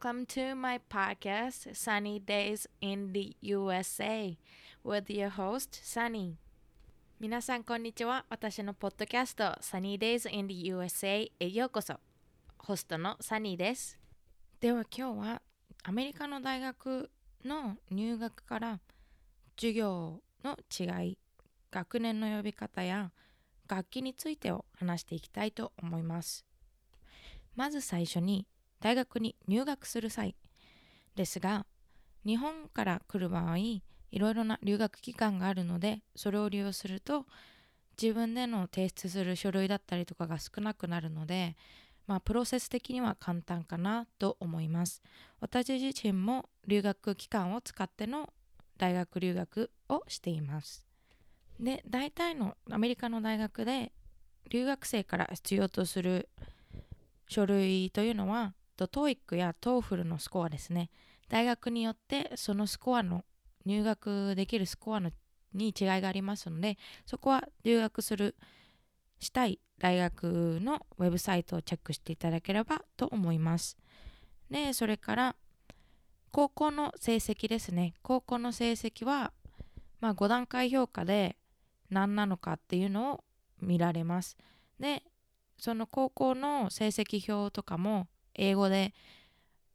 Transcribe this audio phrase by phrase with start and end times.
[0.00, 4.38] welcome to my podcast, Sunny Days in the USA,
[4.84, 6.36] with your host, Sunny.
[7.18, 8.24] 皆さん、こんにちは。
[8.30, 11.98] 私のポッドキャスト、Sunny Days in the USA へようこそ。
[12.58, 13.98] ホストのサニーです。
[14.60, 15.42] では今日は
[15.82, 17.10] アメリカの大学
[17.44, 18.80] の入学から
[19.56, 21.18] 授業の違い、
[21.72, 23.10] 学年の呼び方や
[23.66, 26.46] 楽器についてを話していきたいと思います。
[27.56, 28.46] まず最初に
[28.80, 30.34] 大学に入学する際
[31.16, 31.66] ですが
[32.24, 33.82] 日本から来る場合い
[34.12, 37.26] ろいろな留学期間があるのでそれを利用すると
[38.00, 41.56] 自分での提出する書類だったりとかが少なくなるので
[42.06, 45.02] まあプロセス的には簡単かなと思います。
[45.40, 48.32] 私自身も留学期間を使っての
[48.78, 50.86] 大学留学をしています。
[51.60, 53.92] で大体のアメリカの大学で
[54.48, 56.30] 留学生から必要とする
[57.28, 60.90] 書類というのはと TOEIC や TOEFL のスコアですね。
[61.28, 63.24] 大学によってそのスコアの
[63.66, 65.10] 入学できるスコアの
[65.52, 68.36] に違いがありますのでそこは留学する
[69.18, 73.76] したい大学のウェブサイトをチェックしていただければと思います。
[74.50, 75.36] でそれから
[76.30, 77.94] 高校の成績ですね。
[78.02, 79.32] 高校の成績は
[80.00, 81.36] まあ5段階評価で
[81.90, 83.24] 何なのかっていうのを
[83.60, 84.36] 見られます。
[84.78, 85.02] で
[85.58, 88.06] その高校の成績表とかも
[88.38, 88.94] 英語で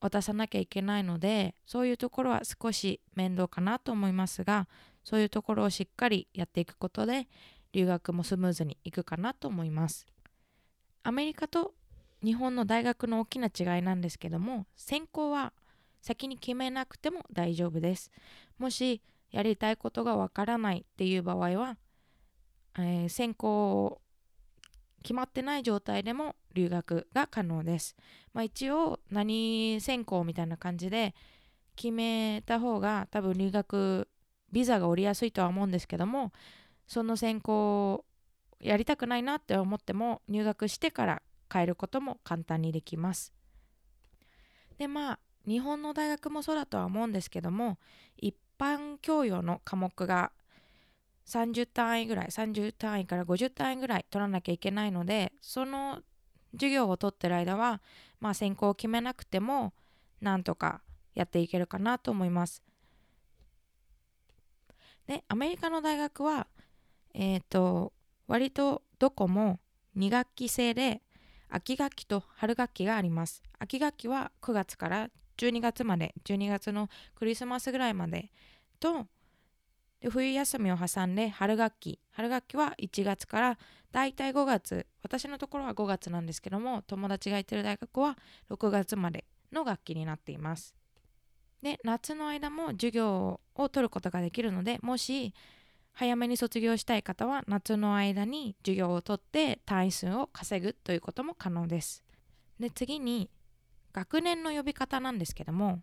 [0.00, 4.68] 渡さなきゃいけないのでそういうところは少し面倒かなと思いますが
[5.04, 7.28] そういうところをしっかりやっていくことで
[7.72, 10.06] 留学もスムーズにいくかなと思います。
[11.04, 11.74] アメリカと
[12.22, 15.52] 日本の大学の大きな違いなんですけども専攻は
[16.00, 18.10] 先に決めなくても大丈夫です。
[18.58, 21.76] もしやりたいことがわからないっていう場合は、
[22.76, 24.00] えー、専攻
[25.02, 27.96] 決まってない状態でも留学が可能です。
[28.32, 31.14] まあ、一応何専攻みたいな感じで
[31.76, 34.08] 決めた方が多分留学
[34.52, 36.32] ビザが下りやすいとは思うんですけども
[36.86, 38.04] その専攻
[38.60, 43.32] やりたくないなって思っても入学してから変えることも簡単にできます。
[44.78, 47.78] でまあ日本の大学もそうだとは思うんですけども
[48.16, 50.32] 一般教養の科目が
[51.26, 56.00] 30単位ぐらい30単位から50単位ぐらい取らなきゃいけないのでその
[56.52, 57.80] 授業を取ってる間は
[58.20, 59.72] まあ専攻を決めなくても
[60.20, 60.82] なんとか
[61.14, 62.62] やっていけるかなと思います。
[65.06, 66.46] でアメリカの大学は
[67.14, 67.92] えっ、ー、と
[68.28, 69.58] 割とどこも
[69.96, 71.02] 2学期制で
[71.48, 73.42] 秋学期と春学期があります。
[73.58, 78.30] 秋学期は9月から12月まで12月のクリスマスぐらいまで
[78.80, 79.06] と
[80.02, 82.00] で冬休みを挟んで春学期。
[82.10, 83.58] 春学期は1月から
[83.92, 84.86] だいたい5月。
[85.02, 88.18] 私のところは5月なんですけども友達が行ってる大学は
[88.50, 90.74] 6月までの学期になっています。
[91.62, 95.32] で夏の間も授業を取ることができるのでもし
[95.92, 102.02] 早めに卒業したい方は夏の間に授業を取って単位数を稼ぐということも可能です。
[102.58, 103.30] で次に
[103.92, 105.82] 学年の呼び方なんですけども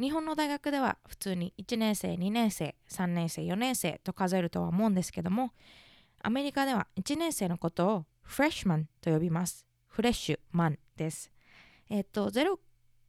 [0.00, 5.52] 日本の大学では普通に1年生2年生3年生4年生と数えるとは思うんですけども
[6.22, 9.64] アメリカでは1年生のことをフレッシュマンと呼びます。
[9.86, 11.30] フレッシュマンです。
[11.88, 12.58] えっと0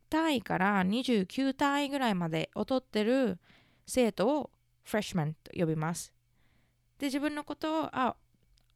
[0.09, 3.39] 単位から29単位ぐらいまでを取ってる
[3.85, 4.51] 生徒を
[4.83, 6.13] フレッシュマンと呼びます。
[6.99, 8.15] で自分のことをあ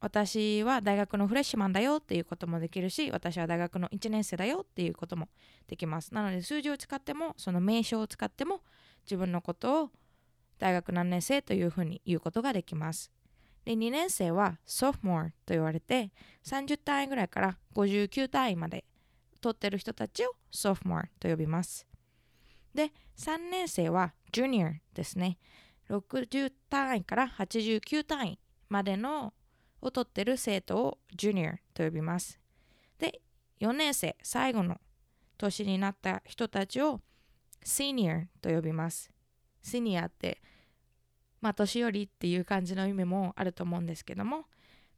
[0.02, 5.28] 私は大学のフレッシュマンだよっていうこともできるし私は大学の1年生だよっていうことも
[5.68, 6.12] できます。
[6.12, 8.62] なので数字を使ってもその名称を使っても
[9.06, 9.90] 自分のことを
[10.58, 13.12] 大学何年生というふうに言うことができます。
[13.64, 16.10] で2年生はソフモアと言われて
[16.44, 18.84] 30単位ぐらいから59単位まで
[19.40, 21.86] 取ってる人たちをソフモアと呼びます。
[22.74, 25.38] で3年生はジュニアですね。
[25.88, 28.38] 60単位から89単位
[28.68, 29.32] までの
[29.82, 32.38] を取ってる生徒をジュニアと呼びます。
[32.98, 33.20] で、
[33.60, 34.80] 4年生、最後の
[35.36, 37.00] 年になった人たちを
[37.64, 39.10] シニアと呼びます。
[39.62, 40.40] シニアって、
[41.40, 44.46] まあ、年寄りっていう感じの意味もあると思うんですけども、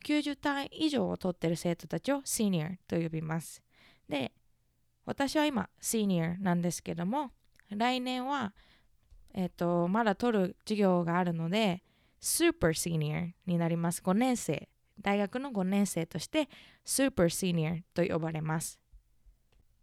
[0.04, 3.62] 90単位以上を取ってる生徒たちをシニアと呼びます。
[4.08, 4.32] で、
[5.06, 7.30] 私は今、シニアなんですけども、
[7.70, 8.52] 来年は、
[9.32, 11.82] えっ、ー、と、まだ取る授業があるので、
[12.20, 14.00] スーパーシニアになります。
[14.02, 14.68] 5年生
[15.00, 16.48] 大学の5年生として
[16.84, 18.78] スーパーシニアと呼ばれます。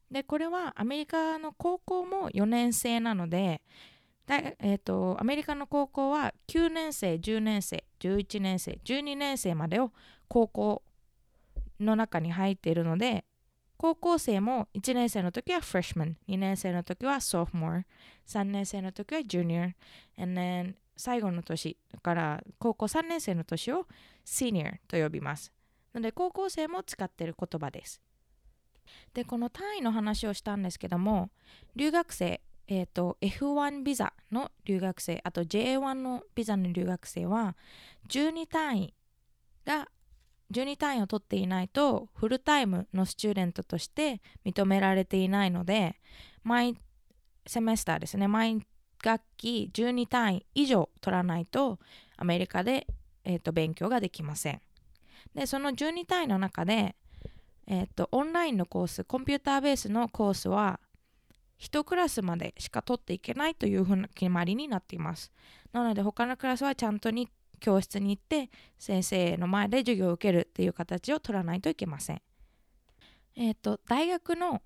[0.09, 3.61] でこれはアメリカの高校も4年生なので
[4.27, 9.91] えーと、アメリカの高校は9年生10年生11年生12年生までを
[10.29, 10.83] 高校
[11.81, 13.25] の中に入っているので
[13.75, 17.83] 高校生も1年生の時は freshman、2年生の時はソフモア、
[18.27, 19.73] 3年生の時は junior、
[20.17, 23.87] and then 最後の年から高校3年生の年を
[24.25, 25.51] senior と呼びます。
[25.93, 28.01] なので高校生も使っている言葉です。
[29.13, 31.29] で、この単位の話をしたんですけども、
[31.75, 37.55] 留学生、えーと、F1 ビザの留学生、あと J1 のビザの留学生は
[38.07, 38.93] 12単位
[39.65, 39.89] が
[40.51, 45.95] 12単位を取っていないとフルタイムのスチューデントとして認められていないので
[46.43, 46.75] 毎
[47.47, 48.61] セメスターですね毎
[49.03, 51.79] 学期12単位以上取らないと
[52.17, 52.87] アメリカで、
[53.23, 54.61] えーと、勉強ができません
[55.35, 56.95] でその12単位の中で、
[57.67, 60.79] えーと、オンラインのコースコンピューターベースのコースは
[61.59, 65.31] 1クラスまでしか取っていけないというふうな決まりになっています
[65.71, 67.29] なので他のクラスはちゃんとに
[67.61, 72.21] 教室に行って先生の前で授業を受けるっていう形を取らないといけません。
[73.37, 74.61] えっ、ー、と大学の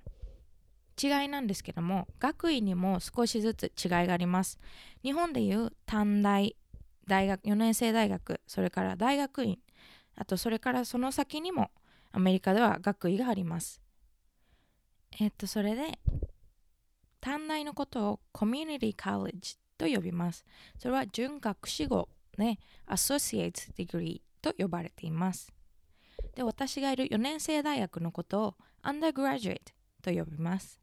[1.01, 4.59] 違いなんですけども学位にも少しずつ違いがあります。
[5.03, 6.55] 日本でいう短大
[7.07, 9.59] 大学4年生大学それから大学院
[10.15, 11.71] あとそれからその先にも
[12.11, 13.81] アメリカでは学位があります。
[15.19, 15.99] えっ、とそれで
[17.21, 20.45] 短大のことを Community College と呼びます。
[20.77, 25.51] それは準学士号ね、Associate Degree と呼ばれています。
[26.35, 29.59] で、私がいる4年制大学のことを Undergraduate
[30.01, 30.79] と呼びます。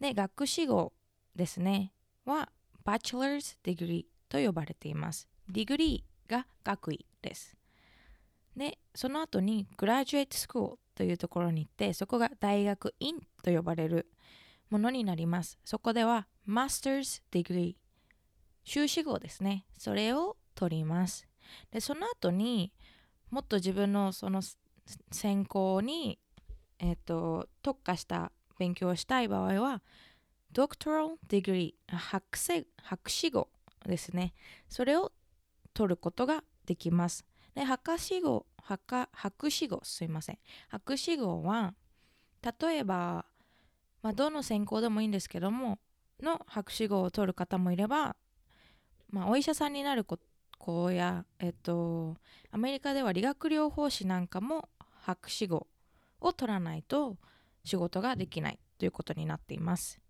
[0.00, 0.92] で、学士号
[1.34, 1.92] ですね、
[2.24, 2.50] は
[2.84, 5.28] Bachelor's Degree と呼ばれています。
[5.48, 7.56] Degree が学位です。
[8.56, 14.06] で、その後に Graduate School というところに行って、そこが大学院と呼ばれる
[14.70, 15.58] ものになります。
[15.64, 17.76] そこでは Master's Degree
[18.64, 19.66] 修士号ですね。
[19.78, 21.26] それを取ります。
[21.70, 22.72] でその後に
[23.30, 24.40] もっと自分のその
[25.12, 26.18] 専攻に、
[26.78, 29.82] えーと、特化した勉強したい場合は
[30.52, 33.48] Doctoral Degree 博士博士号
[33.86, 34.34] ですね。
[34.68, 35.12] それを
[35.72, 37.24] 取ることができます。
[37.54, 40.38] で博士号博博士号すいません。
[40.68, 41.74] 博士号は
[42.60, 43.26] 例えば、
[44.02, 45.78] まあ、どの専攻でもいいんですけども
[46.22, 48.16] の博士号を取る方もいれば、
[49.10, 50.24] まあ、お医者さんになること
[50.64, 52.16] 校や、えっと、
[52.50, 54.70] アメリカでは理学療法士なんかも
[55.02, 55.66] 博士号
[56.20, 57.18] を取らないと
[57.64, 60.00] 仕事ができないということになっています。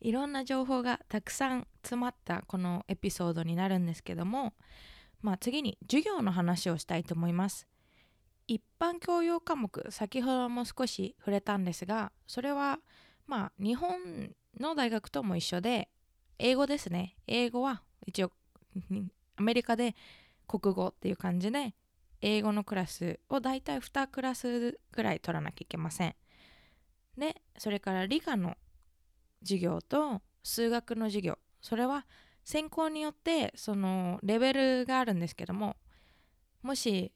[0.00, 4.52] いろんな情報がたくさん詰まったこのエピソードになるんですけども、
[5.22, 7.66] まあ、次に授業の話をしたいと思います。
[8.46, 12.78] 一般教養科目先ほども少し触れたんですがそれは
[13.26, 14.30] まあ日本
[14.60, 15.88] の大学とも一緒で
[16.38, 18.30] 英語ですね英語は一応
[19.36, 19.96] アメリカで
[20.46, 21.74] 国語っていう感じで
[22.20, 26.14] 英語のクラスをだいたい2クラスぐらい取らなきゃいけません。
[27.16, 28.56] でそれから理科の
[29.42, 31.38] 授業と数学の授業。
[31.62, 32.06] それは
[32.44, 35.74] 専攻によってそのレベルがあるんですけども
[36.62, 37.12] もし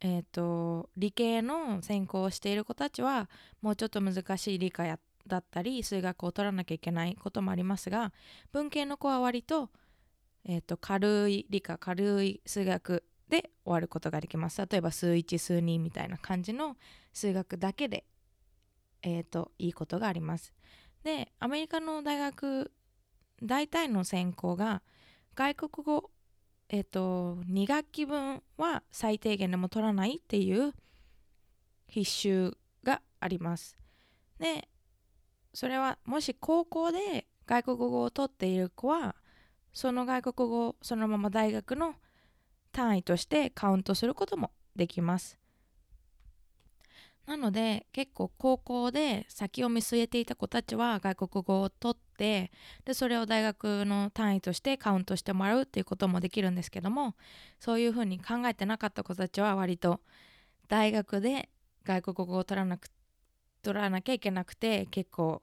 [0.00, 3.28] えっ、ー、と理系の専攻をしている子たちは
[3.62, 8.12] もうちょっと難しい理科やだったり数学を取らなきゃいけないこともありますが
[8.52, 9.70] 文系の子は割と
[10.48, 14.60] えーと、軽い理科軽い数学で終わることができます。
[14.62, 16.76] 例えば数1数2みたいな感じの
[17.12, 18.04] 数学だけで、
[19.02, 20.52] えーと、いいことがあります
[21.04, 22.72] でアメリカの大学
[23.42, 24.82] 大体の専攻が
[25.34, 26.10] 外国語
[26.68, 30.74] えっ、ー、と2学期分は最低限でも取らないっていう
[31.88, 33.76] 必修があります
[34.38, 34.68] で
[35.54, 39.16] それはもし高校で外国語を取っている子は
[39.72, 41.94] その外国語をそのまま大学の
[42.72, 45.38] 単位としてカウントすることもできます。
[47.28, 52.50] なので結構高校で先を見据えていた子たちは外国語を取って
[52.86, 57.16] でそれを大学の単位としてカウントしてもらうっていうこともできるんですけども
[57.60, 60.00] そういうふうに考えてなかった子たちは割と
[60.68, 61.50] 大学で
[61.84, 62.88] 外国語を取らなく
[63.62, 65.42] 取らなきゃいけなくて結構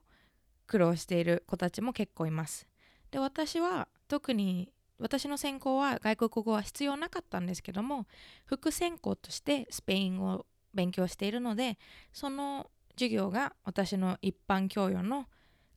[0.66, 2.68] 苦労している子たちも結構います。
[3.12, 8.08] で私は特に私の専攻は外国語は必要なかったんですけども
[8.48, 11.78] 副専攻としてスペイン語勉強しているので
[12.14, 15.26] その授業が私の一般教養の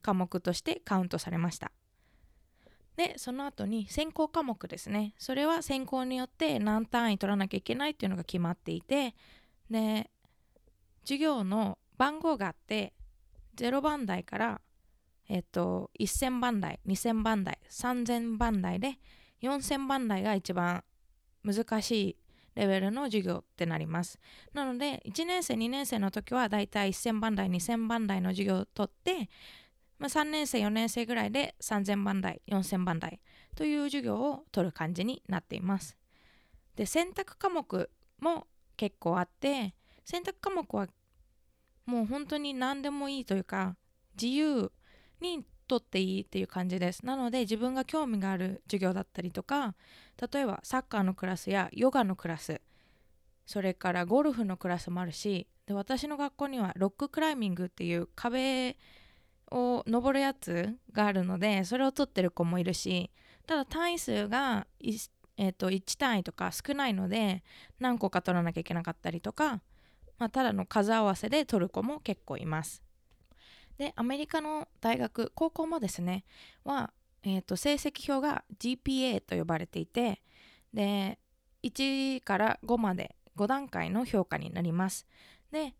[0.01, 1.71] 科目としてカウントされました。
[2.95, 5.13] でその後に専攻科目ですね。
[5.17, 9.15] それは専攻によって何単位取らなきゃいけないっていうのが決まっていて
[9.69, 10.09] で
[11.03, 12.93] 授業の番号があって
[13.55, 14.61] 0番台から
[15.29, 18.97] えっと、1000番台、2000番台、3000番台で、
[19.43, 20.83] 4000番台が一番
[21.43, 22.17] 難しい
[22.59, 24.19] レベルの授業ってなります。
[24.53, 29.29] なので1年生2年生の時はだいたい1000番台2000番台の授業を取って、
[29.97, 33.21] まあ、3年生4年生ぐらいで3000番台4000番台
[33.55, 35.95] という授業を取る感じになっています。
[36.75, 37.89] で選択科目
[38.19, 39.73] も結構あって
[40.03, 40.87] 選択科目は
[41.85, 43.77] もう本当に何でもいいというか
[44.21, 44.69] 自由
[45.21, 49.75] に取っていいっていう感じですなので自分が興味がある授業だったりとか
[50.33, 52.59] 例えばサッカーのクラスやヨガのクラス
[53.45, 58.75] それからゴルフのクラスもあるしで私の学校にはロッククライミングっていう壁
[59.51, 63.11] を登るやつがあるのでそれを取ってる子もいるし
[63.45, 64.97] ただ単位数がい
[65.41, 67.43] えー、と1単位とか少ないので
[67.79, 69.61] 何個か取らなきゃいけなかったりとか、
[70.17, 72.83] まあ、ただの数合わせで取る子も結構います。
[73.79, 76.25] でアメリカの大学高校もですね
[76.65, 76.91] は、
[77.23, 80.21] えー、と成績表が GPA と呼ばれていて
[80.73, 81.17] で
[81.63, 85.07] 1から5まで5段階の評価になります。
[85.51, 85.73] で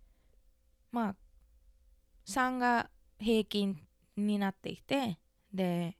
[0.91, 1.15] まあ
[2.25, 2.89] 3が
[3.20, 3.77] 平均
[4.15, 5.20] になっていて
[5.53, 5.98] で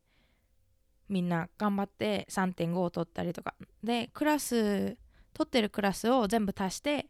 [1.10, 4.98] みんな頑張って3.5を取ったりとかでクラス
[5.34, 7.08] 取ってるクラスを全部足して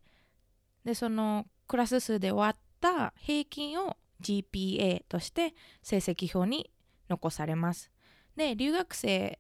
[0.83, 6.69] でそのクラス数で割った平均を GPA として成績表に
[7.09, 7.91] 残されます。
[8.35, 9.39] で留学生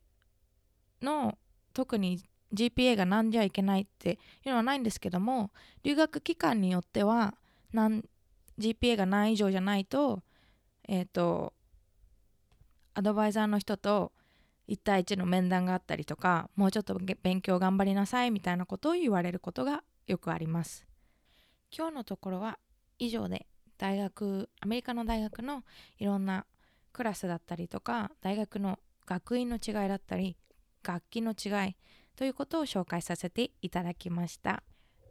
[1.01, 1.37] の
[1.73, 5.51] 特に GPA が何じゃいけないっていうのはないんですけども
[5.83, 7.35] 留学期間によっては
[7.71, 8.03] 何
[8.57, 10.21] GPA が何以上じゃないと
[10.87, 11.53] えっ、ー、と
[12.95, 14.11] アドバイザーの人と
[14.67, 20.85] 1対1の面談があったりとかもうちょっと勉強頑張りなさいみたいなことを言われることがよくあります。
[21.75, 22.57] 今日のところは
[22.97, 23.48] 以上で。
[23.79, 25.63] 大学アメリカの大学の
[25.97, 26.45] いろんな
[26.93, 30.37] クラスだったりとか大学の学院の違いだったり
[30.83, 31.75] 楽器の違い
[32.15, 34.61] ということを紹介させていただきました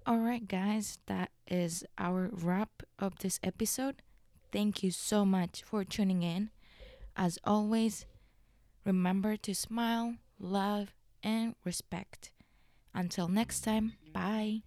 [0.05, 3.97] Alright guys, that is our wrap of this episode.
[4.53, 6.51] Thank you so much for tuning in.
[7.15, 8.07] As always,
[8.89, 12.31] Remember to smile, love, and respect.
[12.95, 14.63] Until next time, bye.